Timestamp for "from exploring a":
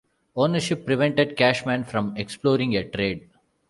1.83-2.83